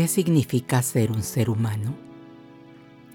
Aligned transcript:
¿Qué 0.00 0.08
significa 0.08 0.80
ser 0.80 1.12
un 1.12 1.22
ser 1.22 1.50
humano? 1.50 1.94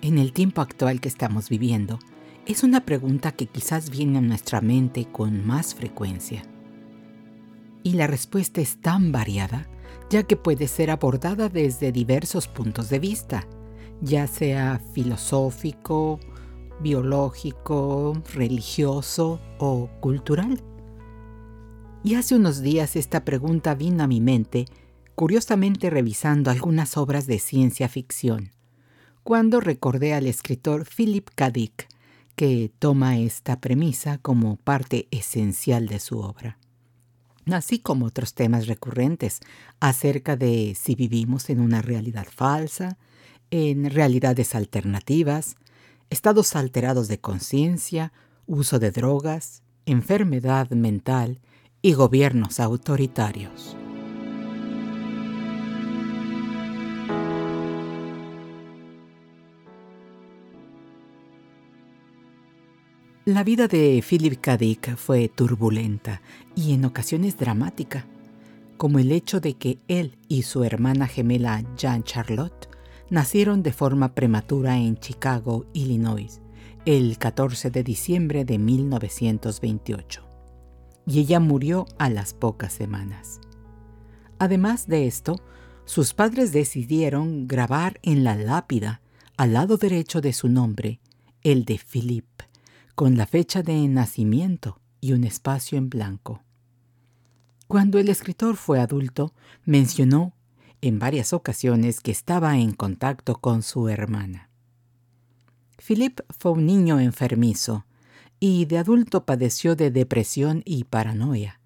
En 0.04 0.20
el 0.20 0.34
tiempo 0.34 0.62
actual 0.62 1.02
que 1.02 1.08
estamos 1.08 1.50
viviendo, 1.50 1.98
es 2.46 2.62
una 2.62 2.86
pregunta 2.86 3.32
que 3.32 3.48
quizás 3.48 3.90
viene 3.90 4.20
a 4.20 4.22
nuestra 4.22 4.62
mente 4.62 5.08
con 5.12 5.48
más 5.48 5.74
frecuencia. 5.74 6.44
Y 7.82 7.94
la 7.94 8.06
respuesta 8.06 8.62
es 8.62 8.82
tan 8.82 9.12
variada, 9.12 9.68
ya 10.12 10.22
que 10.22 10.36
puede 10.36 10.68
ser 10.68 10.92
abordada 10.92 11.50
desde 11.50 11.92
diversos 11.92 12.48
puntos 12.48 12.90
de 12.90 13.00
vista, 13.00 13.48
ya 14.02 14.28
sea 14.28 14.80
filosófico, 14.94 16.20
biológico, 16.82 18.14
religioso 18.36 19.42
o 19.58 19.90
cultural. 20.02 20.62
Y 22.04 22.14
hace 22.14 22.36
unos 22.36 22.62
días 22.62 22.96
esta 22.96 23.26
pregunta 23.26 23.74
vino 23.74 24.04
a 24.04 24.08
mi 24.08 24.22
mente 24.22 24.68
curiosamente 25.16 25.90
revisando 25.90 26.52
algunas 26.52 26.98
obras 26.98 27.26
de 27.26 27.40
ciencia 27.40 27.88
ficción, 27.88 28.52
cuando 29.24 29.62
recordé 29.62 30.14
al 30.14 30.28
escritor 30.28 30.86
Philip 30.86 31.30
K. 31.34 31.50
Dick, 31.50 31.88
que 32.36 32.72
toma 32.80 33.18
esta 33.18 33.60
premisa 33.62 34.18
como 34.18 34.58
parte 34.58 35.08
esencial 35.10 35.88
de 35.88 36.00
su 36.00 36.20
obra, 36.20 36.58
así 37.50 37.80
como 37.80 38.08
otros 38.08 38.34
temas 38.34 38.68
recurrentes 38.68 39.40
acerca 39.80 40.36
de 40.36 40.76
si 40.80 40.96
vivimos 40.96 41.50
en 41.50 41.62
una 41.62 41.82
realidad 41.82 42.28
falsa, 42.30 42.98
en 43.52 43.90
realidades 43.90 44.54
alternativas, 44.54 45.56
estados 46.10 46.56
alterados 46.56 47.08
de 47.08 47.20
conciencia, 47.20 48.12
uso 48.48 48.80
de 48.80 48.92
drogas, 48.92 49.64
enfermedad 49.86 50.70
mental 50.72 51.40
y 51.82 51.94
gobiernos 51.94 52.60
autoritarios. 52.60 53.78
La 63.28 63.44
vida 63.44 63.68
de 63.68 64.04
Philip 64.08 64.40
K. 64.40 64.56
Fue 64.98 65.30
turbulenta 65.30 66.22
y 66.56 66.76
en 66.76 66.86
ocasiones 66.86 67.38
dramática, 67.38 68.06
como 68.78 69.00
el 69.00 69.12
hecho 69.12 69.40
de 69.40 69.56
que 69.56 69.80
él 69.88 70.20
y 70.28 70.44
su 70.44 70.64
hermana 70.64 71.08
gemela 71.08 71.64
Jean 71.76 72.04
Charlotte 72.04 72.70
nacieron 73.10 73.64
de 73.64 73.74
forma 73.74 74.14
prematura 74.14 74.78
en 74.78 74.98
Chicago, 74.98 75.66
Illinois, 75.74 76.40
el 76.86 77.18
14 77.18 77.72
de 77.72 77.82
diciembre 77.84 78.46
de 78.46 78.60
1928, 78.60 80.22
y 81.08 81.18
ella 81.18 81.40
murió 81.40 81.88
a 81.98 82.12
las 82.12 82.36
pocas 82.36 82.74
semanas. 82.74 83.42
Además 84.38 84.86
de 84.86 85.08
esto, 85.08 85.42
sus 85.86 86.14
padres 86.14 86.52
decidieron 86.52 87.48
grabar 87.48 88.00
en 88.04 88.24
la 88.24 88.36
lápida, 88.36 89.02
al 89.36 89.54
lado 89.54 89.78
derecho 89.78 90.22
de 90.22 90.32
su 90.32 90.48
nombre, 90.48 91.00
el 91.42 91.66
de 91.66 91.80
Philip 91.80 92.26
con 92.96 93.18
la 93.18 93.28
fecha 93.28 93.62
de 93.62 93.88
nacimiento 93.90 94.80
y 95.02 95.12
un 95.12 95.26
espacio 95.26 95.78
en 95.78 95.90
blanco. 95.90 96.42
Cuando 97.68 98.00
el 98.00 98.10
escritor 98.10 98.56
fue 98.56 98.80
adulto, 98.80 99.34
mencionó 99.66 100.34
en 100.82 100.98
varias 100.98 101.34
ocasiones 101.34 102.00
que 102.00 102.12
estaba 102.12 102.58
en 102.58 102.72
contacto 102.72 103.36
con 103.36 103.64
su 103.64 103.90
hermana. 103.90 104.50
Philip 105.86 106.22
fue 106.40 106.54
un 106.54 106.66
niño 106.66 107.00
enfermizo 107.00 107.86
y 108.40 108.66
de 108.66 108.78
adulto 108.78 109.26
padeció 109.26 109.76
de 109.76 109.92
depresión 109.92 110.62
y 110.64 110.86
paranoia. 110.86 111.60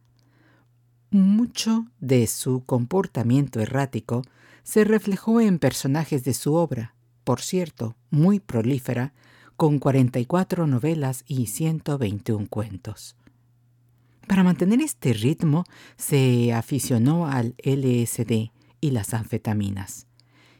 Mucho 1.11 1.85
de 1.99 2.25
su 2.27 2.63
comportamiento 2.65 3.59
errático 3.59 4.23
se 4.63 4.83
reflejó 4.83 5.41
en 5.41 5.59
personajes 5.59 6.23
de 6.23 6.33
su 6.33 6.53
obra, 6.53 6.95
por 7.23 7.41
cierto, 7.41 7.95
muy 8.09 8.39
prolífera, 8.39 9.13
con 9.59 9.77
44 9.77 10.65
novelas 10.67 11.25
y 11.27 11.47
121 11.47 12.47
cuentos. 12.47 13.17
Para 14.25 14.41
mantener 14.41 14.79
este 14.79 15.11
ritmo, 15.11 15.65
se 15.97 16.53
aficionó 16.53 17.27
al 17.27 17.55
LSD 17.61 18.51
y 18.79 18.91
las 18.91 19.13
anfetaminas, 19.13 20.07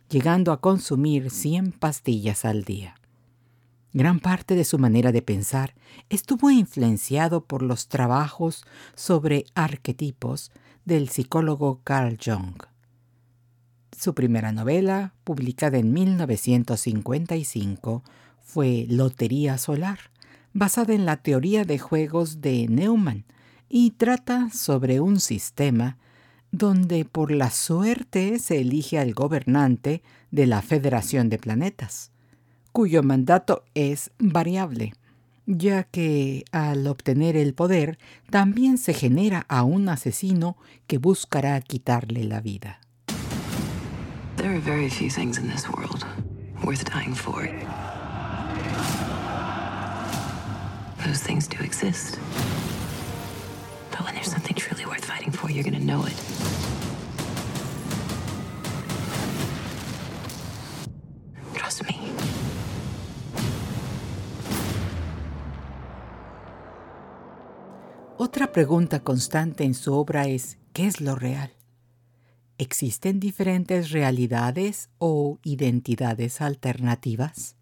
llegando 0.10 0.52
a 0.52 0.60
consumir 0.60 1.32
100 1.32 1.72
pastillas 1.72 2.44
al 2.44 2.66
día. 2.66 2.96
Gran 3.94 4.20
parte 4.20 4.56
de 4.56 4.66
su 4.66 4.78
manera 4.78 5.14
de 5.14 5.22
pensar 5.22 5.76
estuvo 6.10 6.52
influenciado 6.52 7.46
por 7.46 7.62
los 7.62 7.88
trabajos 7.88 8.66
sobre 8.96 9.46
arquetipos 9.56 10.52
del 10.84 11.08
psicólogo 11.08 11.80
Carl 11.86 12.18
Jung. 12.22 12.64
Su 13.98 14.14
primera 14.14 14.52
novela, 14.52 15.14
publicada 15.24 15.78
en 15.78 15.94
1955, 15.94 18.04
fue 18.50 18.88
Lotería 18.90 19.60
Solar, 19.60 20.00
basada 20.54 20.96
en 20.96 21.06
la 21.06 21.18
teoría 21.18 21.66
de 21.66 21.78
juegos 21.78 22.42
de 22.42 22.68
Neumann, 22.68 23.26
y 23.70 23.92
trata 23.92 24.50
sobre 24.52 25.00
un 25.00 25.20
sistema 25.20 26.00
donde 26.52 27.06
por 27.06 27.30
la 27.30 27.52
suerte 27.52 28.40
se 28.40 28.62
elige 28.62 28.98
al 28.98 29.14
gobernante 29.14 30.02
de 30.32 30.48
la 30.48 30.64
Federación 30.64 31.30
de 31.30 31.38
Planetas, 31.38 32.12
cuyo 32.72 33.04
mandato 33.04 33.66
es 33.76 34.10
variable, 34.18 34.94
ya 35.46 35.84
que 35.84 36.44
al 36.52 36.88
obtener 36.88 37.38
el 37.38 37.54
poder 37.54 38.00
también 38.32 38.80
se 38.80 38.96
genera 38.96 39.46
a 39.48 39.62
un 39.62 39.90
asesino 39.90 40.58
que 40.88 40.98
buscará 40.98 41.62
quitarle 41.62 42.24
la 42.24 42.42
vida. 42.42 42.80
There 44.38 44.50
are 44.50 44.60
very 44.60 44.90
few 44.90 45.12
things 45.12 45.38
in 45.38 45.48
this 45.52 45.70
world 45.70 46.04
worth 46.64 46.84
dying 46.92 47.14
for. 47.14 47.48
Those 51.06 51.22
things 51.24 51.48
do 51.48 51.58
exist. 51.64 52.20
But 53.92 54.04
when 54.04 54.16
there's 54.16 54.32
something 54.32 54.56
truly 54.56 54.86
worth 54.86 55.06
fighting 55.06 55.32
for, 55.32 55.50
you're 55.50 55.64
gonna 55.64 55.80
know 55.80 56.06
it. 56.06 56.16
Trust 61.56 61.84
me. 61.84 61.96
Otra 68.18 68.52
pregunta 68.52 69.00
constante 69.00 69.64
en 69.64 69.74
su 69.74 69.94
obra 69.94 70.28
es, 70.28 70.58
¿qué 70.74 70.86
es 70.88 71.00
lo 71.00 71.16
real? 71.16 71.54
¿Existen 72.58 73.22
diferentes 73.22 73.92
realidades 73.92 74.90
o 74.98 75.40
identidades 75.44 76.42
alternativas? 76.42 77.59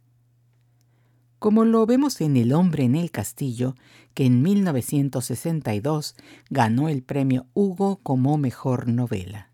Como 1.39 1.65
lo 1.65 1.85
vemos 1.85 2.21
en 2.21 2.37
El 2.37 2.53
hombre 2.53 2.83
en 2.83 2.95
el 2.95 3.11
castillo, 3.11 3.75
que 4.13 4.25
en 4.25 4.41
1962 4.41 6.15
ganó 6.49 6.89
el 6.89 7.03
premio 7.03 7.45
Hugo 7.53 7.99
como 8.01 8.37
mejor 8.37 8.87
novela. 8.87 9.51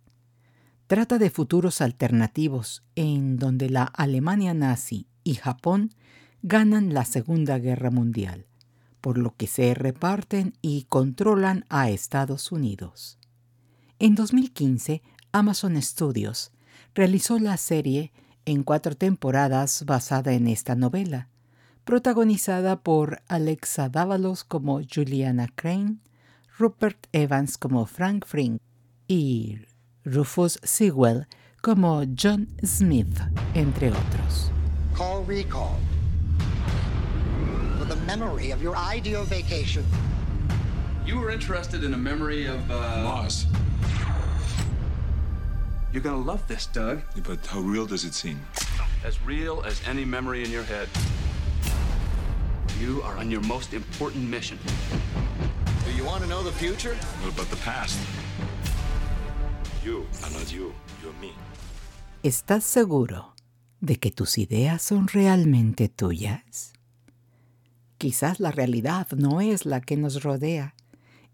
Trata 0.87 1.17
de 1.17 1.29
futuros 1.29 1.81
alternativos 1.81 2.83
en 2.95 3.37
donde 3.37 3.69
la 3.69 3.83
Alemania 3.83 4.53
nazi 4.53 5.07
y 5.23 5.35
Japón 5.35 5.93
ganan 6.41 6.93
la 6.93 7.05
Segunda 7.05 7.57
Guerra 7.57 7.89
Mundial, 7.89 8.45
por 9.01 9.17
lo 9.17 9.35
que 9.35 9.47
se 9.47 9.73
reparten 9.73 10.53
y 10.61 10.83
controlan 10.83 11.65
a 11.69 11.89
Estados 11.89 12.51
Unidos. 12.51 13.17
En 13.99 14.15
2015, 14.15 15.01
Amazon 15.31 15.81
Studios 15.81 16.51
realizó 16.93 17.39
la 17.39 17.57
serie 17.57 18.11
en 18.45 18.63
cuatro 18.63 18.95
temporadas 18.95 19.85
basada 19.85 20.33
en 20.33 20.47
esta 20.47 20.75
novela, 20.75 21.29
protagonizada 21.85 22.77
por 22.77 23.21
Alexa 23.27 23.89
Dávalos 23.89 24.43
como 24.43 24.81
Juliana 24.83 25.47
Crane, 25.55 25.97
Rupert 26.57 27.07
Evans 27.11 27.57
como 27.57 27.85
Frank 27.85 28.25
Frink 28.25 28.61
y 29.07 29.59
Rufus 30.05 30.59
Sewell 30.63 31.27
como 31.61 32.03
John 32.15 32.47
Smith, 32.63 33.19
entre 33.53 33.89
otros. 33.89 34.51
Call 34.95 35.23
recall. 35.25 35.77
For 37.79 37.85
the 37.85 37.95
memory 38.05 38.51
of 38.51 38.61
your 38.61 38.75
ideal 38.75 39.23
vacation. 39.23 39.83
You 41.05 41.19
were 41.19 41.31
interested 41.31 41.83
in 41.83 41.93
a 41.93 41.97
memory 41.97 42.45
of, 42.45 42.59
uh... 42.69 43.03
Mars. 43.03 43.45
You're 45.91 46.01
gonna 46.01 46.17
love 46.17 46.47
this, 46.47 46.65
Doug. 46.65 47.01
Yeah, 47.15 47.23
but 47.23 47.45
how 47.45 47.59
real 47.59 47.85
does 47.85 48.03
it 48.03 48.13
seem? 48.13 48.39
As 49.05 49.21
real 49.25 49.63
as 49.65 49.81
any 49.87 50.05
memory 50.05 50.43
in 50.43 50.49
your 50.49 50.63
head. 50.63 50.87
You 52.83 53.01
are 53.05 53.17
on 53.17 53.31
your 53.31 53.41
most 53.47 53.73
important 53.73 54.29
mission. 54.29 54.59
Do 55.85 55.91
you 55.95 56.03
want 56.03 56.21
to 56.21 56.27
know 56.27 56.43
the 56.43 56.51
future? 56.51 56.95
What 57.21 57.33
about 57.33 57.49
the 57.49 57.61
past? 57.63 57.97
You 59.85 60.05
are 60.21 60.31
not 60.31 60.51
you, 60.51 60.73
you're 61.01 61.17
me. 61.21 61.31
¿Estás 62.23 62.65
seguro 62.65 63.35
de 63.79 63.99
que 63.99 64.11
tus 64.11 64.37
ideas 64.37 64.81
son 64.81 65.07
realmente 65.07 65.87
tuyas? 65.87 66.73
Quizás 67.97 68.41
la 68.41 68.51
realidad 68.51 69.07
no 69.15 69.39
es 69.39 69.65
la 69.65 69.79
que 69.79 69.95
nos 69.95 70.21
rodea. 70.21 70.75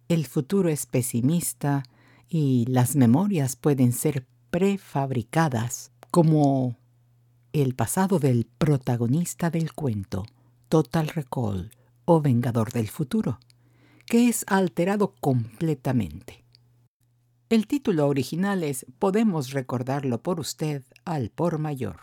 El 0.07 0.27
futuro 0.27 0.69
es 0.69 0.85
pesimista 0.85 1.81
y 2.27 2.65
las 2.67 2.95
memorias 2.95 3.55
pueden 3.55 3.93
ser 3.93 4.27
prefabricadas 4.51 5.91
como 6.11 6.75
el 7.53 7.73
pasado 7.73 8.19
del 8.19 8.45
protagonista 8.45 9.49
del 9.49 9.73
cuento, 9.73 10.27
Total 10.69 11.07
Recall 11.07 11.71
o 12.05 12.21
Vengador 12.21 12.71
del 12.71 12.89
Futuro, 12.89 13.39
que 14.05 14.29
es 14.29 14.45
alterado 14.45 15.15
completamente. 15.19 16.43
El 17.49 17.65
título 17.65 18.07
original 18.07 18.63
es 18.63 18.85
Podemos 18.99 19.49
recordarlo 19.49 20.21
por 20.21 20.39
usted 20.39 20.83
al 21.05 21.31
por 21.31 21.57
mayor. 21.57 22.01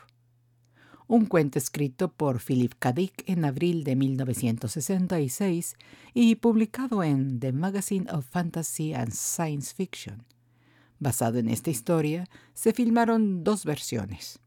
Un 1.06 1.26
cuento 1.26 1.60
escrito 1.60 2.10
por 2.10 2.40
Philip 2.40 2.74
K. 2.76 2.92
Dick 2.92 3.22
en 3.28 3.44
abril 3.44 3.84
de 3.84 3.94
1966 3.94 5.76
y 6.12 6.34
publicado 6.34 7.04
en 7.04 7.38
The 7.38 7.52
Magazine 7.52 8.10
of 8.10 8.26
Fantasy 8.28 8.94
and 8.94 9.12
Science 9.12 9.72
Fiction. 9.72 10.24
Basado 10.98 11.38
en 11.38 11.48
esta 11.50 11.70
historia, 11.70 12.28
se 12.52 12.72
filmaron 12.72 13.44
dos 13.44 13.64
versiones. 13.64 14.40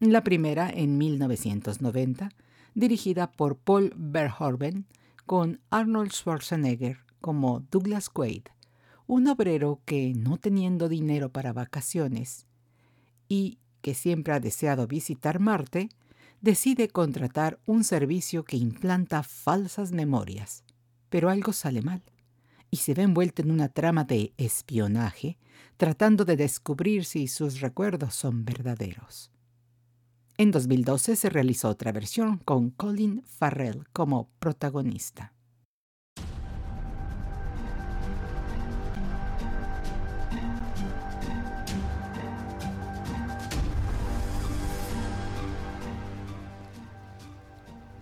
La 0.00 0.24
primera 0.24 0.68
en 0.70 0.98
1990, 0.98 2.30
dirigida 2.74 3.30
por 3.32 3.56
Paul 3.56 3.92
Verhoeven, 3.96 4.86
con 5.26 5.60
Arnold 5.70 6.12
Schwarzenegger 6.12 6.98
como 7.20 7.60
Douglas 7.70 8.10
Quaid, 8.10 8.42
un 9.06 9.28
obrero 9.28 9.80
que, 9.84 10.12
no 10.14 10.36
teniendo 10.38 10.88
dinero 10.88 11.30
para 11.30 11.52
vacaciones 11.52 12.46
y 13.28 13.58
que 13.80 13.94
siempre 13.94 14.34
ha 14.34 14.40
deseado 14.40 14.86
visitar 14.86 15.40
Marte, 15.40 15.88
decide 16.40 16.88
contratar 16.88 17.58
un 17.64 17.84
servicio 17.84 18.44
que 18.44 18.56
implanta 18.56 19.22
falsas 19.22 19.92
memorias. 19.92 20.64
Pero 21.08 21.30
algo 21.30 21.52
sale 21.52 21.80
mal 21.80 22.02
y 22.70 22.78
se 22.78 22.92
ve 22.92 23.02
envuelto 23.02 23.40
en 23.40 23.50
una 23.50 23.68
trama 23.68 24.04
de 24.04 24.32
espionaje, 24.36 25.38
tratando 25.76 26.24
de 26.24 26.36
descubrir 26.36 27.04
si 27.04 27.28
sus 27.28 27.60
recuerdos 27.60 28.14
son 28.14 28.44
verdaderos. 28.44 29.30
En 30.36 30.50
2012 30.50 31.14
se 31.14 31.30
realizó 31.30 31.68
otra 31.68 31.92
versión 31.92 32.38
con 32.38 32.70
Colin 32.70 33.22
Farrell 33.22 33.86
como 33.92 34.28
protagonista. 34.40 35.32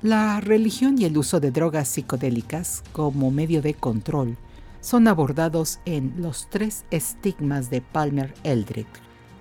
La 0.00 0.40
religión 0.40 0.99
y 0.99 1.05
el 1.05 1.19
uso 1.19 1.38
de 1.38 1.50
drogas 1.50 1.87
psicodélicas 1.87 2.82
como 2.93 3.31
medio 3.31 3.61
de 3.61 3.75
control 3.75 4.38
son 4.81 5.06
abordados 5.06 5.81
en 5.85 6.14
Los 6.17 6.49
tres 6.49 6.87
estigmas 6.90 7.69
de 7.69 7.82
Palmer 7.82 8.32
Eldritch 8.43 8.88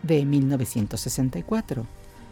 de 0.04 0.26
1964, 0.26 1.88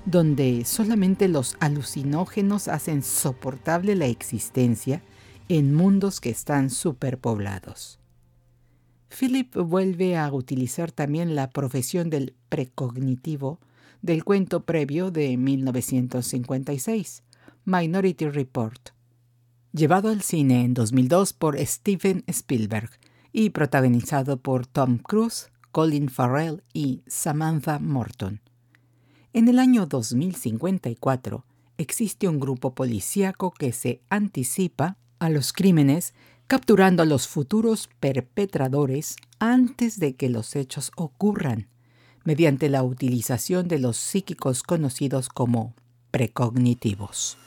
donde 0.05 0.63
solamente 0.65 1.27
los 1.27 1.55
alucinógenos 1.59 2.67
hacen 2.67 3.03
soportable 3.03 3.95
la 3.95 4.07
existencia 4.07 5.03
en 5.49 5.73
mundos 5.73 6.21
que 6.21 6.29
están 6.29 6.69
superpoblados. 6.69 7.99
Philip 9.09 9.55
vuelve 9.55 10.17
a 10.17 10.31
utilizar 10.31 10.91
también 10.91 11.35
la 11.35 11.49
profesión 11.49 12.09
del 12.09 12.35
precognitivo 12.47 13.59
del 14.01 14.23
cuento 14.23 14.65
previo 14.65 15.11
de 15.11 15.35
1956, 15.35 17.23
Minority 17.65 18.29
Report, 18.29 18.89
llevado 19.73 20.09
al 20.09 20.21
cine 20.21 20.63
en 20.63 20.73
2002 20.73 21.33
por 21.33 21.57
Steven 21.57 22.23
Spielberg 22.27 22.91
y 23.31 23.49
protagonizado 23.49 24.37
por 24.37 24.65
Tom 24.65 24.97
Cruise, 24.97 25.51
Colin 25.71 26.09
Farrell 26.09 26.63
y 26.73 27.03
Samantha 27.07 27.79
Morton. 27.79 28.41
En 29.31 29.47
el 29.47 29.59
año 29.59 29.85
2054 29.85 31.45
existe 31.77 32.27
un 32.27 32.39
grupo 32.39 32.73
policíaco 32.73 33.51
que 33.51 33.71
se 33.73 34.01
anticipa 34.09 34.97
a 35.19 35.29
los 35.29 35.53
crímenes 35.53 36.15
capturando 36.47 37.03
a 37.03 37.05
los 37.05 37.27
futuros 37.27 37.89
perpetradores 37.99 39.17
antes 39.37 39.99
de 39.99 40.15
que 40.15 40.29
los 40.29 40.55
hechos 40.55 40.91
ocurran, 40.95 41.67
mediante 42.23 42.69
la 42.69 42.81
utilización 42.81 43.67
de 43.67 43.77
los 43.77 43.97
psíquicos 43.97 44.63
conocidos 44.63 45.29
como 45.29 45.75
precognitivos. 46.09 47.37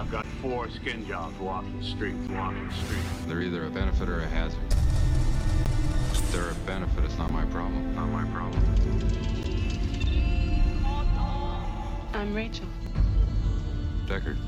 I've 0.00 0.10
got 0.10 0.24
four 0.40 0.70
skin 0.70 1.06
jobs 1.06 1.38
walking 1.38 1.78
the 1.78 1.84
street, 1.84 2.14
walking 2.30 2.66
the 2.66 2.72
street. 2.72 3.02
They're 3.26 3.42
either 3.42 3.66
a 3.66 3.70
benefit 3.70 4.08
or 4.08 4.20
a 4.22 4.26
hazard. 4.28 4.58
They're 6.32 6.48
a 6.48 6.54
benefit, 6.64 7.04
it's 7.04 7.18
not 7.18 7.30
my 7.30 7.44
problem. 7.44 7.94
Not 7.94 8.06
my 8.06 8.24
problem. 8.32 8.62
I'm 12.14 12.32
Rachel. 12.32 12.64
Deckard. 14.06 14.38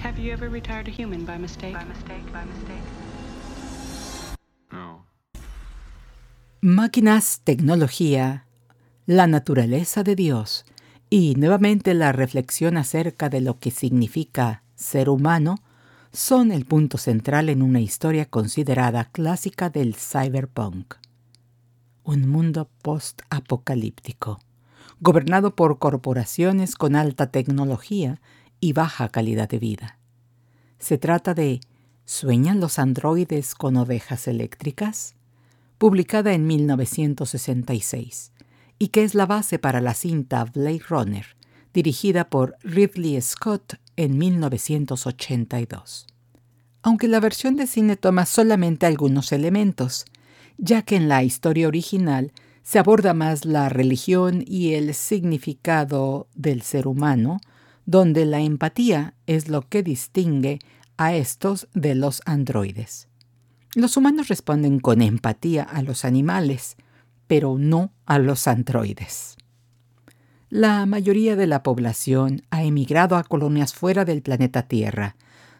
Have 0.00 0.18
you 0.18 0.32
ever 0.32 0.48
retired 0.48 0.88
a 0.88 0.90
human 0.90 1.24
by 1.24 1.38
mistake? 1.38 1.74
By 1.74 1.84
mistake, 1.84 2.32
by 2.32 2.44
mistake. 2.44 2.82
No. 4.72 5.04
Máquinas, 6.60 7.42
tecnología, 7.44 8.46
la 9.06 9.28
naturaleza 9.28 10.02
de 10.02 10.16
Dios 10.16 10.64
y 11.16 11.36
nuevamente 11.36 11.94
la 11.94 12.10
reflexión 12.10 12.76
acerca 12.76 13.28
de 13.28 13.40
lo 13.40 13.60
que 13.60 13.70
significa 13.70 14.64
ser 14.74 15.08
humano 15.08 15.58
son 16.12 16.50
el 16.50 16.64
punto 16.64 16.98
central 16.98 17.48
en 17.50 17.62
una 17.62 17.78
historia 17.78 18.26
considerada 18.26 19.04
clásica 19.12 19.70
del 19.70 19.94
cyberpunk. 19.94 20.94
Un 22.02 22.28
mundo 22.28 22.68
post-apocalíptico, 22.82 24.40
gobernado 24.98 25.54
por 25.54 25.78
corporaciones 25.78 26.74
con 26.74 26.96
alta 26.96 27.30
tecnología 27.30 28.20
y 28.58 28.72
baja 28.72 29.08
calidad 29.08 29.48
de 29.48 29.60
vida. 29.60 29.98
Se 30.80 30.98
trata 30.98 31.32
de 31.32 31.60
¿Sueñan 32.04 32.58
los 32.58 32.80
androides 32.80 33.54
con 33.54 33.76
ovejas 33.76 34.26
eléctricas? 34.26 35.14
publicada 35.78 36.32
en 36.32 36.48
1966 36.48 38.33
y 38.78 38.88
que 38.88 39.04
es 39.04 39.14
la 39.14 39.26
base 39.26 39.58
para 39.58 39.80
la 39.80 39.94
cinta 39.94 40.44
Blade 40.44 40.82
Runner, 40.88 41.26
dirigida 41.72 42.28
por 42.28 42.56
Ridley 42.62 43.20
Scott 43.20 43.74
en 43.96 44.18
1982. 44.18 46.06
Aunque 46.82 47.08
la 47.08 47.20
versión 47.20 47.56
de 47.56 47.66
cine 47.66 47.96
toma 47.96 48.26
solamente 48.26 48.86
algunos 48.86 49.32
elementos, 49.32 50.04
ya 50.58 50.82
que 50.82 50.96
en 50.96 51.08
la 51.08 51.22
historia 51.22 51.68
original 51.68 52.32
se 52.62 52.78
aborda 52.78 53.14
más 53.14 53.44
la 53.44 53.68
religión 53.68 54.42
y 54.46 54.74
el 54.74 54.94
significado 54.94 56.28
del 56.34 56.62
ser 56.62 56.86
humano, 56.86 57.40
donde 57.86 58.24
la 58.24 58.40
empatía 58.40 59.14
es 59.26 59.48
lo 59.48 59.68
que 59.68 59.82
distingue 59.82 60.58
a 60.96 61.14
estos 61.14 61.68
de 61.74 61.94
los 61.94 62.22
androides. 62.24 63.08
Los 63.74 63.96
humanos 63.96 64.28
responden 64.28 64.78
con 64.78 65.02
empatía 65.02 65.64
a 65.64 65.82
los 65.82 66.04
animales, 66.04 66.76
pero 67.34 67.58
no 67.58 67.90
a 68.06 68.20
los 68.20 68.46
androides. 68.46 69.36
la 70.50 70.86
mayoría 70.86 71.34
de 71.34 71.48
la 71.48 71.64
población 71.64 72.42
ha 72.50 72.62
emigrado 72.62 73.16
a 73.16 73.24
colonias 73.24 73.74
fuera 73.74 74.04
del 74.04 74.22
planeta 74.22 74.68
Tierra, 74.68 75.16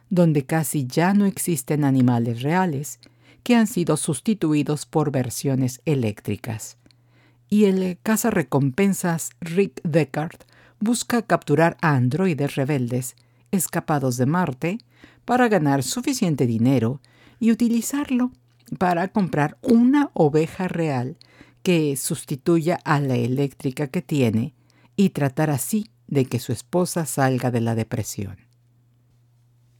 donde 0.09 0.47
casi 0.47 0.87
ya 0.87 1.15
no 1.15 1.27
existen 1.27 1.83
animales 1.83 2.43
reales, 2.43 3.01
que 3.43 3.57
han 3.57 3.67
sido 3.67 3.97
sustituidos 3.97 4.87
por 4.87 5.11
versiones 5.11 5.81
eléctricas. 5.85 6.77
Y 7.51 7.65
el 7.65 7.99
cazarrecompensas 8.05 9.31
Rick 9.41 9.81
Deckard 9.83 10.39
busca 10.79 11.23
capturar 11.23 11.77
a 11.81 11.97
androides 11.97 12.55
rebeldes 12.55 13.17
escapados 13.51 14.17
de 14.17 14.27
Marte 14.27 14.79
para 15.25 15.49
ganar 15.49 15.83
suficiente 15.83 16.47
dinero 16.47 17.01
y 17.41 17.51
utilizarlo 17.51 18.31
para 18.79 19.09
comprar 19.09 19.59
una 19.61 20.13
oveja 20.15 20.69
real 20.69 21.17
que 21.65 21.97
sustituya 21.97 22.79
a 22.85 23.01
la 23.01 23.17
eléctrica 23.17 23.89
que 23.89 24.03
tiene 24.03 24.55
y 24.95 25.09
tratar 25.09 25.51
así 25.51 25.91
de 26.07 26.27
que 26.27 26.39
su 26.39 26.53
esposa 26.53 27.07
salga 27.07 27.51
de 27.51 27.63
la 27.63 27.75
depresión. 27.75 28.37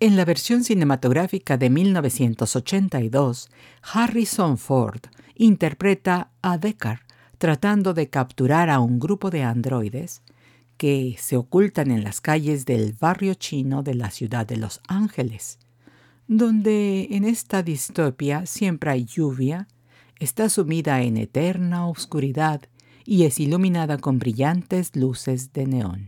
En 0.01 0.17
la 0.17 0.25
versión 0.25 0.65
cinematográfica 0.65 1.57
de 1.57 1.71
1982, 1.71 3.51
Harrison 3.83 4.59
Ford 4.59 5.03
interpreta 5.37 6.31
a 6.43 6.59
Deckard 6.59 7.01
tratando 7.39 7.93
de 7.93 8.09
capturar 8.09 8.71
a 8.71 8.81
un 8.81 8.99
grupo 8.99 9.29
de 9.31 9.43
androides 9.43 10.23
que 10.79 11.17
se 11.19 11.37
ocultan 11.37 11.91
en 11.91 12.03
las 12.03 12.23
calles 12.23 12.65
del 12.65 12.95
barrio 12.95 13.35
chino 13.35 13.83
de 13.83 13.95
la 13.95 14.11
ciudad 14.11 14.47
de 14.47 14.57
Los 14.57 14.81
Ángeles, 14.89 15.59
donde 16.29 17.09
en 17.11 17.25
esta 17.25 17.63
distopia 17.63 18.47
siempre 18.47 18.91
hay 18.91 19.05
lluvia, 19.05 19.69
está 20.25 20.49
sumida 20.49 21.03
en 21.03 21.19
eterna 21.19 21.87
oscuridad 21.87 22.63
y 23.05 23.25
es 23.25 23.39
iluminada 23.39 23.99
con 23.99 24.19
brillantes 24.19 24.97
luces 24.97 25.53
de 25.53 25.67
neón. 25.67 26.07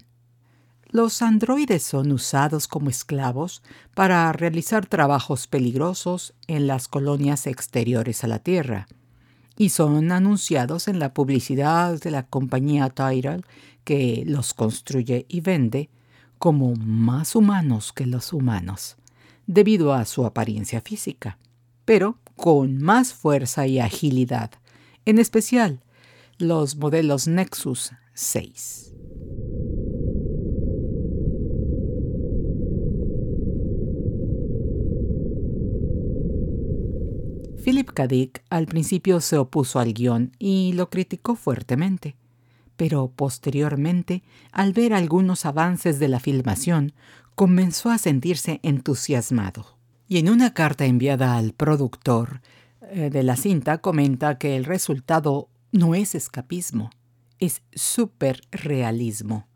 Los 0.88 1.20
androides 1.20 1.82
son 1.82 2.10
usados 2.10 2.66
como 2.66 2.88
esclavos 2.88 3.62
para 3.94 4.32
realizar 4.32 4.86
trabajos 4.86 5.46
peligrosos 5.46 6.32
en 6.46 6.66
las 6.66 6.88
colonias 6.88 7.46
exteriores 7.46 8.24
a 8.24 8.28
la 8.28 8.38
Tierra 8.38 8.88
y 9.58 9.68
son 9.68 10.10
anunciados 10.10 10.88
en 10.88 10.98
la 10.98 11.12
publicidad 11.12 12.00
de 12.00 12.10
la 12.10 12.26
compañía 12.26 12.88
Tyrell 12.88 13.44
que 13.84 14.24
los 14.26 14.54
construye 14.54 15.26
y 15.28 15.42
vende 15.42 15.90
como 16.38 16.74
más 16.74 17.36
humanos 17.36 17.92
que 17.92 18.06
los 18.06 18.32
humanos, 18.32 18.96
debido 19.46 19.92
a 19.92 20.06
su 20.06 20.24
apariencia 20.24 20.80
física, 20.80 21.38
pero 21.84 22.18
con 22.36 22.78
más 22.78 23.14
fuerza 23.14 23.66
y 23.66 23.80
agilidad, 23.80 24.50
en 25.04 25.18
especial 25.18 25.80
los 26.38 26.76
modelos 26.76 27.26
Nexus 27.26 27.92
6. 28.14 28.92
Philip 37.64 37.90
K. 37.90 38.06
Al 38.48 38.66
principio 38.66 39.20
se 39.20 39.38
opuso 39.38 39.80
al 39.80 39.92
guion 39.92 40.30
y 40.38 40.72
lo 40.74 40.88
criticó 40.88 41.34
fuertemente, 41.34 42.14
pero 42.76 43.10
posteriormente, 43.16 44.22
al 44.52 44.72
ver 44.72 44.94
algunos 44.94 45.46
avances 45.46 45.98
de 45.98 46.06
la 46.06 46.20
filmación, 46.20 46.92
comenzó 47.34 47.90
a 47.90 47.98
sentirse 47.98 48.60
entusiasmado. 48.62 49.75
Y 50.08 50.18
en 50.18 50.28
una 50.28 50.54
carta 50.54 50.84
enviada 50.84 51.36
al 51.36 51.52
productor 51.52 52.40
eh, 52.82 53.10
de 53.10 53.22
la 53.22 53.36
cinta 53.36 53.78
comenta 53.78 54.38
que 54.38 54.56
el 54.56 54.64
resultado 54.64 55.48
no 55.72 55.94
es 55.94 56.14
escapismo, 56.14 56.90
es 57.40 57.62
superrealismo, 57.74 59.46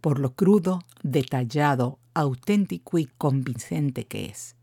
por 0.00 0.18
lo 0.18 0.34
crudo, 0.34 0.80
detallado, 1.02 1.98
auténtico 2.14 2.98
y 2.98 3.06
convincente 3.06 4.04
que 4.04 4.26
es. 4.26 4.56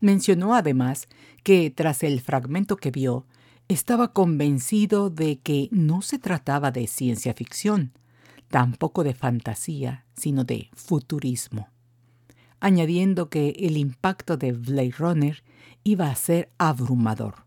Mencionó 0.00 0.54
además 0.54 1.08
que 1.42 1.70
tras 1.70 2.02
el 2.02 2.20
fragmento 2.20 2.76
que 2.76 2.90
vio, 2.90 3.26
estaba 3.68 4.12
convencido 4.12 5.10
de 5.10 5.38
que 5.38 5.68
no 5.72 6.02
se 6.02 6.18
trataba 6.18 6.70
de 6.70 6.86
ciencia 6.86 7.34
ficción, 7.34 7.92
tampoco 8.48 9.02
de 9.02 9.14
fantasía, 9.14 10.04
sino 10.14 10.44
de 10.44 10.68
futurismo, 10.74 11.68
añadiendo 12.60 13.28
que 13.28 13.50
el 13.58 13.76
impacto 13.76 14.36
de 14.36 14.52
Blade 14.52 14.94
Runner 14.98 15.42
iba 15.84 16.10
a 16.10 16.14
ser 16.16 16.50
abrumador 16.58 17.46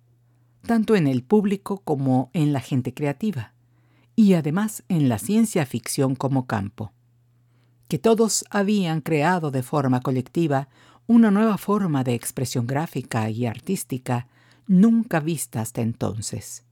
tanto 0.70 0.96
en 0.96 1.08
el 1.08 1.24
público 1.24 1.80
como 1.80 2.30
en 2.34 2.54
la 2.54 2.60
gente 2.60 2.94
creativa, 2.94 3.54
y 4.16 4.34
además 4.34 4.84
en 4.88 5.10
la 5.10 5.18
ciencia 5.18 5.66
ficción 5.66 6.16
como 6.16 6.46
campo. 6.46 6.92
Que 7.88 7.98
todos 7.98 8.46
habían 8.50 9.02
creado 9.02 9.52
de 9.52 9.64
forma 9.64 10.02
colectiva 10.02 10.70
una 11.08 11.32
nueva 11.32 11.58
forma 11.58 12.04
de 12.04 12.14
expresión 12.14 12.68
gráfica 12.68 13.30
y 13.30 13.48
artística 13.48 14.28
nunca 14.68 15.20
vista 15.20 15.62
hasta 15.62 15.82
entonces. 15.82 16.66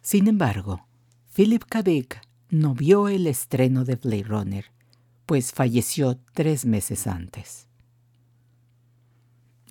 Sin 0.00 0.26
embargo, 0.26 0.86
Philip 1.32 1.62
K. 1.68 1.82
Dick 1.82 2.20
no 2.50 2.74
vio 2.74 3.08
el 3.08 3.28
estreno 3.28 3.84
de 3.84 3.94
Blade 3.94 4.24
Runner, 4.24 4.64
pues 5.28 5.52
falleció 5.52 6.18
tres 6.32 6.66
meses 6.66 7.06
antes. 7.06 7.68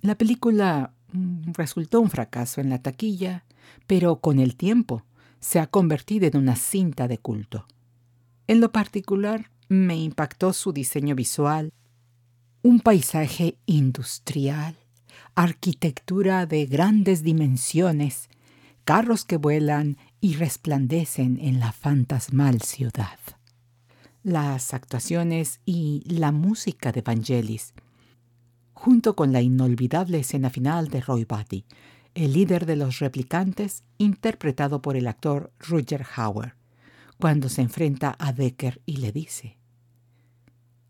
La 0.00 0.14
película 0.16 0.94
Mm, 1.12 1.52
resultó 1.54 2.00
un 2.00 2.10
fracaso 2.10 2.60
en 2.60 2.68
la 2.68 2.82
taquilla, 2.82 3.44
pero 3.86 4.20
con 4.20 4.38
el 4.38 4.56
tiempo 4.56 5.04
se 5.40 5.58
ha 5.58 5.66
convertido 5.66 6.26
en 6.26 6.36
una 6.36 6.56
cinta 6.56 7.08
de 7.08 7.18
culto. 7.18 7.66
En 8.46 8.60
lo 8.60 8.72
particular, 8.72 9.50
me 9.68 9.96
impactó 9.96 10.52
su 10.52 10.72
diseño 10.72 11.14
visual, 11.14 11.72
un 12.62 12.80
paisaje 12.80 13.58
industrial, 13.66 14.76
arquitectura 15.34 16.46
de 16.46 16.66
grandes 16.66 17.22
dimensiones, 17.22 18.28
carros 18.84 19.24
que 19.24 19.36
vuelan 19.36 19.96
y 20.20 20.34
resplandecen 20.34 21.38
en 21.40 21.60
la 21.60 21.72
fantasmal 21.72 22.62
ciudad. 22.62 23.18
Las 24.22 24.74
actuaciones 24.74 25.60
y 25.64 26.02
la 26.06 26.32
música 26.32 26.92
de 26.92 27.02
Vangelis 27.02 27.74
junto 28.78 29.16
con 29.16 29.32
la 29.32 29.42
inolvidable 29.42 30.20
escena 30.20 30.50
final 30.50 30.86
de 30.86 31.00
Roy 31.00 31.24
Batty, 31.24 31.64
el 32.14 32.32
líder 32.32 32.64
de 32.64 32.76
los 32.76 33.00
replicantes, 33.00 33.82
interpretado 33.98 34.80
por 34.80 34.96
el 34.96 35.08
actor 35.08 35.52
Roger 35.58 36.06
Hauer, 36.14 36.54
cuando 37.18 37.48
se 37.48 37.62
enfrenta 37.62 38.14
a 38.20 38.32
Decker 38.32 38.80
y 38.86 38.98
le 38.98 39.10
dice, 39.10 39.58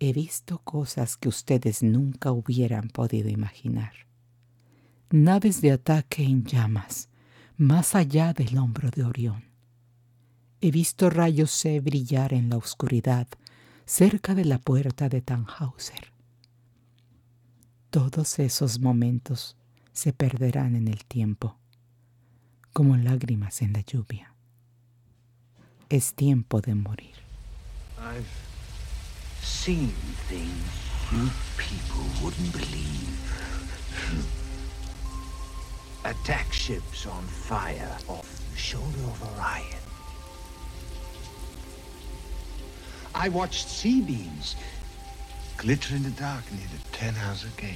He 0.01 0.13
visto 0.13 0.59
cosas 0.59 1.17
que 1.17 1.31
ustedes 1.31 1.83
nunca 1.83 2.31
hubieran 2.31 2.91
podido 2.91 3.31
imaginar. 3.31 3.93
Naves 5.11 5.63
de 5.63 5.73
ataque 5.73 6.23
en 6.23 6.45
llamas, 6.45 7.09
más 7.57 7.95
allá 7.95 8.35
del 8.35 8.59
hombro 8.59 8.91
de 8.91 9.03
Orión. 9.03 9.48
He 10.61 10.73
visto 10.73 11.09
rayos 11.09 11.53
C 11.53 11.79
brillar 11.81 12.33
en 12.33 12.51
la 12.51 12.57
oscuridad, 12.57 13.29
cerca 13.87 14.35
de 14.35 14.45
la 14.45 14.59
puerta 14.59 15.09
de 15.09 15.21
Tannhauser. 15.21 16.13
Todos 17.91 18.41
esos 18.41 18.81
momentos 18.81 19.57
se 19.93 20.13
perderán 20.13 20.75
en 20.75 20.89
el 20.89 21.05
tiempo, 21.05 21.57
como 22.73 22.97
lágrimas 22.97 23.63
en 23.63 23.73
la 23.73 23.83
lluvia. 23.83 24.35
Es 25.89 26.15
tiempo 26.15 26.61
de 26.61 26.75
morir. 26.75 27.15
I've 27.99 28.27
seen 29.43 29.93
things 30.29 30.89
you 31.13 31.31
people 31.57 32.05
wouldn't 32.23 32.53
believe. 32.53 33.17
Attack 36.05 36.53
ships 36.53 37.07
on 37.07 37.23
fire 37.25 37.97
off 38.09 38.29
the 38.51 38.59
shoulder 38.59 39.05
of 39.05 39.23
Orion. 39.39 39.88
I 43.21 43.29
watched 43.31 43.69
sea 43.69 44.01
beams 44.01 44.55
glitter 45.57 45.97
in 45.97 46.05
the 46.05 46.11
dark 46.11 46.45
near 46.53 46.69
the 46.69 46.97
Tannhauser 46.97 47.55
Gate. 47.57 47.75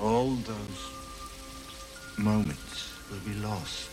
All 0.00 0.36
those 0.36 0.86
moments 2.16 2.92
will 3.10 3.18
be 3.28 3.34
lost 3.40 3.90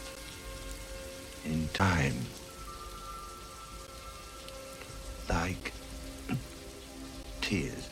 in 1.43 1.67
time. 1.73 2.17
Like 5.27 5.73
tears 7.41 7.88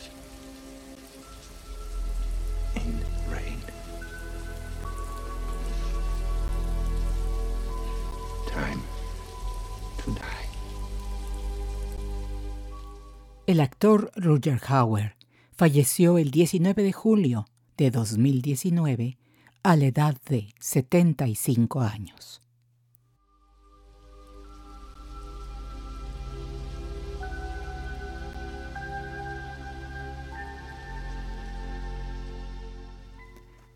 El 13.58 13.62
actor 13.62 14.12
Roger 14.16 14.62
Hauer 14.68 15.16
falleció 15.52 16.20
el 16.20 16.30
19 16.30 16.84
de 16.84 16.94
julio 16.94 17.48
de 17.76 17.90
2019 17.90 19.18
a 19.64 19.76
la 19.76 19.86
edad 19.86 20.16
de 20.30 20.54
75 20.60 21.82
años. 21.82 22.44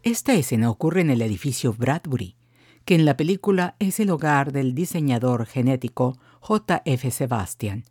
Esta 0.03 0.35
escena 0.35 0.69
ocurre 0.69 1.01
en 1.01 1.09
el 1.09 1.23
edificio 1.23 1.73
Bradbury, 1.73 2.35
que 2.85 2.93
en 2.93 3.05
la 3.05 3.17
película 3.17 3.77
es 3.79 3.99
el 3.99 4.11
hogar 4.11 4.51
del 4.51 4.75
diseñador 4.75 5.47
genético 5.47 6.19
J.F. 6.39 7.09
Sebastian, 7.09 7.85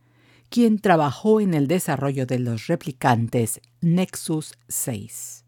quien 0.50 0.80
trabajó 0.80 1.40
en 1.40 1.54
el 1.54 1.68
desarrollo 1.68 2.26
de 2.26 2.40
los 2.40 2.66
replicantes 2.66 3.60
Nexus 3.80 4.54
6. 4.66 5.44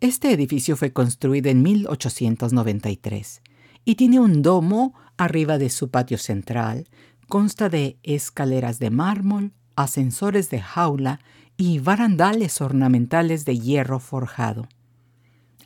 Este 0.00 0.32
edificio 0.32 0.76
fue 0.78 0.94
construido 0.94 1.50
en 1.50 1.62
1893 1.62 3.42
y 3.84 3.94
tiene 3.96 4.18
un 4.18 4.40
domo 4.40 4.94
arriba 5.18 5.58
de 5.58 5.68
su 5.68 5.90
patio 5.90 6.16
central. 6.16 6.88
Consta 7.28 7.68
de 7.68 7.98
escaleras 8.02 8.78
de 8.78 8.90
mármol, 8.90 9.52
ascensores 9.76 10.48
de 10.48 10.60
jaula 10.60 11.20
y 11.58 11.78
barandales 11.78 12.62
ornamentales 12.62 13.44
de 13.44 13.58
hierro 13.58 14.00
forjado. 14.00 14.68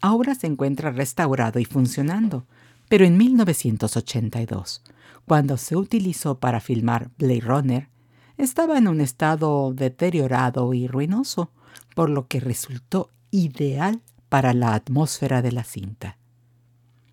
Ahora 0.00 0.34
se 0.34 0.48
encuentra 0.48 0.90
restaurado 0.90 1.60
y 1.60 1.64
funcionando, 1.64 2.46
pero 2.88 3.04
en 3.04 3.16
1982, 3.16 4.82
cuando 5.26 5.56
se 5.56 5.76
utilizó 5.76 6.40
para 6.40 6.60
filmar 6.60 7.10
Blade 7.18 7.40
Runner, 7.40 7.95
estaba 8.36 8.78
en 8.78 8.88
un 8.88 9.00
estado 9.00 9.72
deteriorado 9.72 10.74
y 10.74 10.86
ruinoso, 10.86 11.50
por 11.94 12.10
lo 12.10 12.28
que 12.28 12.40
resultó 12.40 13.10
ideal 13.30 14.02
para 14.28 14.52
la 14.52 14.74
atmósfera 14.74 15.42
de 15.42 15.52
la 15.52 15.64
cinta. 15.64 16.18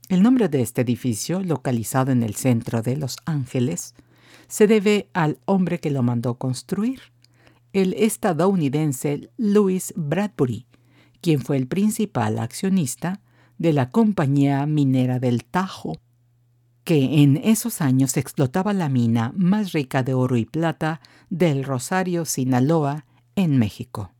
El 0.10 0.22
nombre 0.22 0.50
de 0.50 0.62
este 0.62 0.82
edificio, 0.82 1.42
localizado 1.42 2.12
en 2.12 2.24
el 2.24 2.36
centro 2.36 2.82
de 2.82 2.98
Los 2.98 3.18
Ángeles, 3.25 3.96
se 4.48 4.68
debe 4.68 5.10
al 5.13 5.39
hombre 5.46 5.80
que 5.80 5.89
lo 5.89 6.03
mandó 6.03 6.36
construir, 6.36 7.00
el 7.72 7.94
estadounidense 7.94 9.32
Louis 9.38 9.94
Bradbury, 9.96 10.68
quien 11.22 11.42
fue 11.42 11.58
el 11.58 11.68
principal 11.68 12.38
accionista 12.38 13.22
de 13.58 13.74
la 13.74 13.89
compañía 13.89 14.65
minera 14.65 15.20
del 15.20 15.46
Tajo, 15.46 15.98
que 16.83 17.21
en 17.23 17.37
esos 17.37 17.81
años 17.81 18.17
explotaba 18.17 18.73
la 18.73 18.89
mina 18.89 19.33
más 19.35 19.71
rica 19.71 20.03
de 20.03 20.13
oro 20.13 20.37
y 20.37 20.45
plata 20.45 21.01
del 21.29 21.63
Rosario, 21.63 22.25
Sinaloa, 22.25 23.05
en 23.35 23.57
México. 23.57 24.11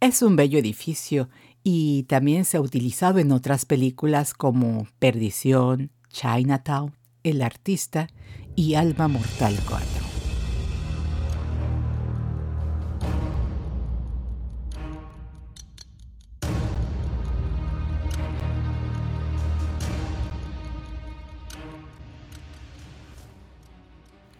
Es 0.00 0.22
un 0.22 0.36
bello 0.36 0.58
edificio 0.58 1.28
y 1.62 2.04
también 2.04 2.44
se 2.44 2.56
ha 2.56 2.60
utilizado 2.60 3.18
en 3.18 3.32
otras 3.32 3.64
películas 3.64 4.34
como 4.34 4.86
Perdición, 4.98 5.90
Chinatown, 6.08 6.96
El 7.22 7.42
Artista 7.42 8.08
y 8.54 8.74
Alma 8.74 9.08
Mortal 9.08 9.58
4. 9.68 10.05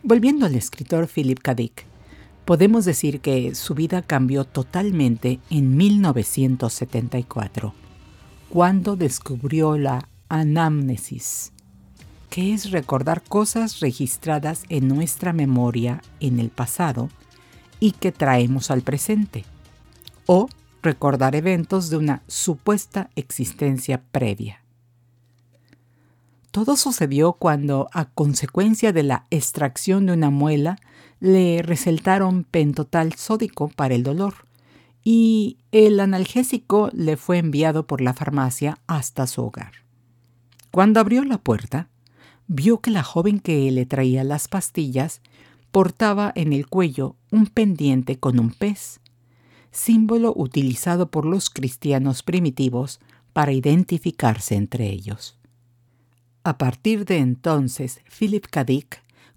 Volviendo 0.08 0.46
al 0.46 0.54
escritor 0.54 1.08
Philip 1.08 1.40
K. 1.40 1.56
Dick, 1.56 1.84
podemos 2.44 2.84
decir 2.84 3.18
que 3.18 3.56
su 3.56 3.74
vida 3.74 4.02
cambió 4.02 4.44
totalmente 4.44 5.40
en 5.50 5.76
1974, 5.76 7.74
cuando 8.48 8.94
descubrió 8.94 9.76
la 9.76 10.08
anamnesis, 10.28 11.50
que 12.30 12.54
es 12.54 12.70
recordar 12.70 13.24
cosas 13.24 13.80
registradas 13.80 14.62
en 14.68 14.86
nuestra 14.86 15.32
memoria 15.32 16.00
en 16.20 16.38
el 16.38 16.50
pasado 16.50 17.08
y 17.80 17.90
que 17.90 18.12
traemos 18.12 18.70
al 18.70 18.82
presente, 18.82 19.44
o 20.26 20.48
recordar 20.84 21.34
eventos 21.34 21.90
de 21.90 21.96
una 21.96 22.22
supuesta 22.28 23.10
existencia 23.16 24.00
previa. 24.12 24.60
Todo 26.56 26.78
sucedió 26.78 27.34
cuando, 27.34 27.90
a 27.92 28.06
consecuencia 28.06 28.94
de 28.94 29.02
la 29.02 29.26
extracción 29.28 30.06
de 30.06 30.14
una 30.14 30.30
muela, 30.30 30.78
le 31.20 31.60
recetaron 31.60 32.44
pentotal 32.44 33.12
sódico 33.12 33.68
para 33.68 33.94
el 33.94 34.02
dolor 34.02 34.46
y 35.04 35.58
el 35.70 36.00
analgésico 36.00 36.88
le 36.94 37.18
fue 37.18 37.36
enviado 37.36 37.86
por 37.86 38.00
la 38.00 38.14
farmacia 38.14 38.78
hasta 38.86 39.26
su 39.26 39.42
hogar. 39.42 39.72
Cuando 40.70 40.98
abrió 40.98 41.24
la 41.24 41.36
puerta, 41.36 41.90
vio 42.46 42.80
que 42.80 42.90
la 42.90 43.02
joven 43.02 43.38
que 43.38 43.70
le 43.70 43.84
traía 43.84 44.24
las 44.24 44.48
pastillas 44.48 45.20
portaba 45.72 46.32
en 46.34 46.54
el 46.54 46.68
cuello 46.68 47.16
un 47.30 47.48
pendiente 47.48 48.18
con 48.18 48.38
un 48.38 48.50
pez, 48.50 49.00
símbolo 49.72 50.32
utilizado 50.34 51.10
por 51.10 51.26
los 51.26 51.50
cristianos 51.50 52.22
primitivos 52.22 52.98
para 53.34 53.52
identificarse 53.52 54.54
entre 54.54 54.86
ellos. 54.86 55.35
A 56.46 56.56
partir 56.58 57.04
de 57.06 57.18
entonces, 57.18 58.00
Philip 58.16 58.46
K. 58.46 58.64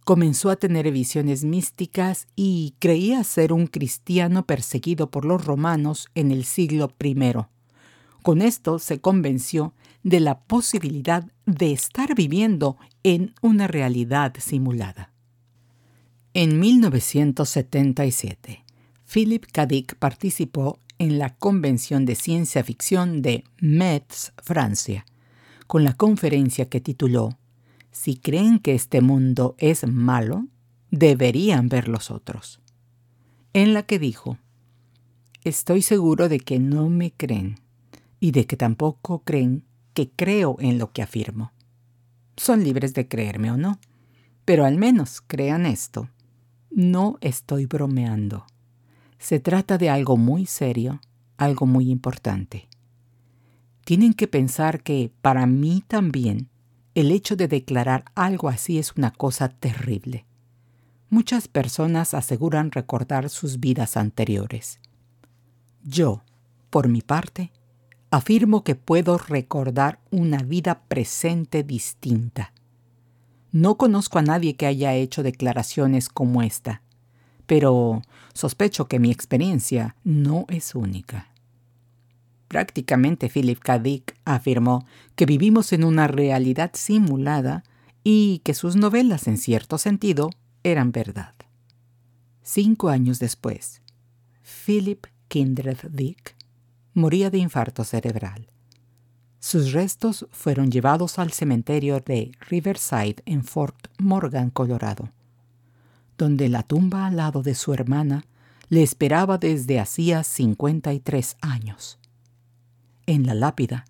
Comenzó 0.05 0.51
a 0.51 0.57
tener 0.57 0.91
visiones 0.91 1.43
místicas 1.43 2.27
y 2.35 2.75
creía 2.77 3.23
ser 3.23 3.51
un 3.51 3.65
cristiano 3.65 4.45
perseguido 4.45 5.09
por 5.09 5.25
los 5.25 5.43
romanos 5.43 6.09
en 6.13 6.29
el 6.29 6.45
siglo 6.45 6.93
I. 7.03 7.15
Con 8.21 8.43
esto 8.43 8.77
se 8.77 9.01
convenció 9.01 9.73
de 10.03 10.19
la 10.19 10.41
posibilidad 10.41 11.25
de 11.47 11.71
estar 11.71 12.13
viviendo 12.13 12.77
en 13.01 13.33
una 13.41 13.65
realidad 13.65 14.35
simulada. 14.37 15.11
En 16.35 16.59
1977, 16.59 18.63
Philip 19.11 19.45
K. 19.51 19.67
Participó 19.97 20.77
en 20.99 21.17
la 21.17 21.33
Convención 21.33 22.05
de 22.05 22.13
Ciencia 22.13 22.63
Ficción 22.63 23.23
de 23.23 23.45
Metz, 23.57 24.31
Francia, 24.43 25.07
con 25.69 25.83
la 25.83 25.93
conferencia 25.93 26.67
que 26.67 26.81
tituló 26.81 27.37
Si 27.91 28.15
creen 28.15 28.57
que 28.57 28.73
este 28.73 29.01
mundo 29.01 29.53
es 29.59 29.87
malo, 29.87 30.47
deberían 30.89 31.69
ver 31.69 31.87
los 31.87 32.09
otros, 32.09 32.59
en 33.53 33.75
la 33.75 33.83
que 33.83 33.99
dijo, 33.99 34.39
Estoy 35.43 35.83
seguro 35.83 36.27
de 36.27 36.39
que 36.39 36.57
no 36.57 36.89
me 36.89 37.11
creen 37.11 37.59
y 38.19 38.31
de 38.31 38.47
que 38.47 38.57
tampoco 38.57 39.19
creen 39.19 39.63
que 39.93 40.09
creo 40.09 40.55
en 40.59 40.79
lo 40.79 40.91
que 40.91 41.03
afirmo. 41.03 41.51
Son 42.35 42.63
libres 42.63 42.95
de 42.95 43.07
creerme 43.07 43.51
o 43.51 43.57
no, 43.57 43.79
pero 44.45 44.65
al 44.65 44.75
menos 44.75 45.21
crean 45.21 45.67
esto. 45.67 46.09
No 46.71 47.19
estoy 47.21 47.67
bromeando. 47.67 48.47
Se 49.19 49.39
trata 49.39 49.77
de 49.77 49.91
algo 49.91 50.17
muy 50.17 50.47
serio, 50.47 50.99
algo 51.37 51.67
muy 51.67 51.91
importante 51.91 52.68
tienen 53.89 54.13
que 54.13 54.27
pensar 54.27 54.83
que 54.83 55.11
para 55.23 55.47
mí 55.47 55.83
también 55.87 56.47
el 56.93 57.11
hecho 57.11 57.35
de 57.35 57.47
declarar 57.47 58.05
algo 58.13 58.47
así 58.47 58.77
es 58.77 58.93
una 58.95 59.09
cosa 59.09 59.49
terrible. 59.49 60.27
Muchas 61.09 61.47
personas 61.47 62.13
aseguran 62.13 62.69
recordar 62.69 63.31
sus 63.31 63.59
vidas 63.59 63.97
anteriores. 63.97 64.79
Yo, 65.83 66.21
por 66.69 66.87
mi 66.87 67.01
parte, 67.01 67.51
afirmo 68.11 68.63
que 68.63 68.75
puedo 68.75 69.17
recordar 69.17 69.99
una 70.11 70.43
vida 70.43 70.83
presente 70.87 71.63
distinta. 71.63 72.53
No 73.51 73.75
conozco 73.79 74.19
a 74.19 74.21
nadie 74.21 74.55
que 74.55 74.67
haya 74.67 74.93
hecho 74.93 75.23
declaraciones 75.23 76.09
como 76.09 76.43
esta, 76.43 76.83
pero 77.47 78.03
sospecho 78.35 78.87
que 78.87 78.99
mi 78.99 79.09
experiencia 79.09 79.95
no 80.03 80.45
es 80.47 80.75
única. 80.75 81.29
Prácticamente 82.49 83.29
Philip 83.29 83.59
K. 83.59 83.77
Dick 83.77 84.17
afirmó 84.25 84.85
que 85.15 85.27
vivimos 85.27 85.71
en 85.71 85.83
una 85.83 86.07
realidad 86.07 86.71
simulada 86.73 87.63
y 88.03 88.39
que 88.39 88.55
sus 88.55 88.75
novelas, 88.75 89.27
en 89.27 89.37
cierto 89.37 89.77
sentido, 89.77 90.31
eran 90.63 90.91
verdad. 90.91 91.35
Cinco 92.41 92.89
años 92.89 93.19
después, 93.19 93.83
Philip 94.65 95.05
Kindred 95.27 95.77
Dick 95.91 96.35
moría 96.95 97.29
de 97.29 97.37
infarto 97.37 97.83
cerebral. 97.83 98.47
Sus 99.39 99.71
restos 99.71 100.25
fueron 100.31 100.71
llevados 100.71 101.19
al 101.19 101.31
cementerio 101.31 101.99
de 101.99 102.31
Riverside 102.49 103.17
en 103.25 103.43
Fort 103.43 103.89
Morgan, 103.99 104.49
Colorado, 104.49 105.11
donde 106.17 106.49
la 106.49 106.63
tumba 106.63 107.05
al 107.05 107.17
lado 107.17 107.43
de 107.43 107.53
su 107.53 107.75
hermana 107.75 108.25
le 108.69 108.81
esperaba 108.81 109.37
desde 109.37 109.79
hacía 109.79 110.23
53 110.23 111.37
años 111.41 111.98
en 113.09 113.25
la 113.25 113.33
lápida, 113.33 113.85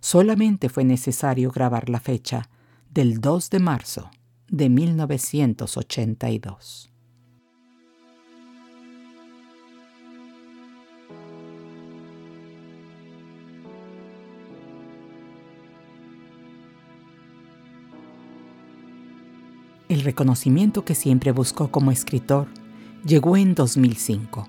solamente 0.00 0.68
fue 0.68 0.84
necesario 0.84 1.52
grabar 1.52 1.88
la 1.88 2.00
fecha 2.00 2.50
del 2.90 3.20
2 3.20 3.50
de 3.50 3.60
marzo 3.60 4.10
de 4.48 4.68
1982. 4.68 6.90
El 19.88 20.02
reconocimiento 20.02 20.84
que 20.84 20.96
siempre 20.96 21.30
buscó 21.30 21.70
como 21.70 21.92
escritor 21.92 22.48
llegó 23.06 23.36
en 23.36 23.54
2005, 23.54 24.48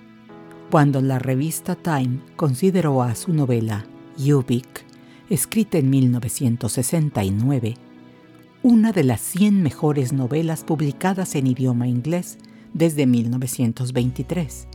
cuando 0.72 1.02
la 1.02 1.20
revista 1.20 1.76
Time 1.76 2.22
consideró 2.36 3.04
a 3.04 3.14
su 3.14 3.32
novela 3.32 3.86
Ubik 4.18 4.86
escrita 5.30 5.78
en 5.78 5.90
1969, 5.90 7.76
una 8.64 8.92
de 8.92 9.04
las 9.04 9.22
100 9.22 9.62
mejores 9.62 10.14
novelas 10.14 10.64
publicadas 10.64 11.36
en 11.36 11.48
idioma 11.48 11.88
inglés 11.88 12.38
desde 12.74 13.06
1923, 13.06 14.68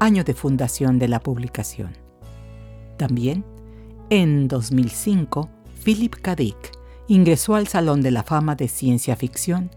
año 0.00 0.24
de 0.24 0.34
fundación 0.34 0.98
de 0.98 1.08
la 1.08 1.20
publicación. 1.20 1.96
También, 2.96 3.44
en 4.10 4.48
2005, 4.48 5.48
Philip 5.84 6.14
K. 6.14 6.36
Dick 6.36 6.72
ingresó 7.08 7.54
al 7.54 7.66
Salón 7.66 8.00
de 8.00 8.10
la 8.10 8.22
Fama 8.22 8.54
de 8.54 8.68
Ciencia 8.68 9.16
Ficción 9.16 9.70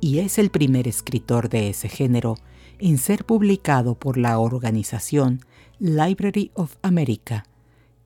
y 0.00 0.18
es 0.18 0.38
el 0.38 0.50
primer 0.50 0.88
escritor 0.88 1.48
de 1.48 1.70
ese 1.70 1.88
género 1.88 2.36
en 2.78 2.98
ser 2.98 3.24
publicado 3.24 3.94
por 3.94 4.18
la 4.18 4.38
organización 4.38 5.40
Library 5.78 6.50
of 6.54 6.76
America, 6.82 7.44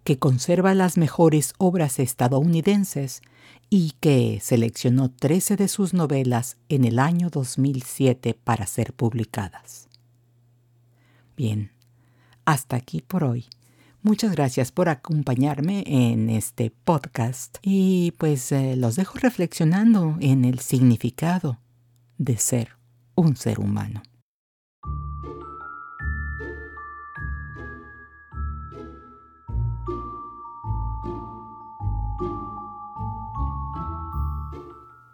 que 0.08 0.18
conserva 0.18 0.72
las 0.72 0.96
mejores 0.96 1.52
obras 1.58 1.98
estadounidenses 1.98 3.20
y 3.68 3.90
que 4.00 4.40
seleccionó 4.40 5.10
13 5.10 5.56
de 5.56 5.68
sus 5.68 5.92
novelas 5.92 6.56
en 6.70 6.86
el 6.86 6.98
año 6.98 7.28
2007 7.28 8.32
para 8.32 8.66
ser 8.66 8.94
publicadas. 8.94 9.90
Bien, 11.36 11.72
hasta 12.46 12.76
aquí 12.76 13.02
por 13.02 13.22
hoy. 13.22 13.48
Muchas 14.00 14.32
gracias 14.32 14.72
por 14.72 14.88
acompañarme 14.88 15.84
en 15.86 16.30
este 16.30 16.70
podcast 16.70 17.58
y 17.60 18.12
pues 18.12 18.50
eh, 18.50 18.76
los 18.76 18.96
dejo 18.96 19.18
reflexionando 19.18 20.16
en 20.20 20.46
el 20.46 20.60
significado 20.60 21.58
de 22.16 22.38
ser 22.38 22.78
un 23.14 23.36
ser 23.36 23.60
humano. 23.60 24.02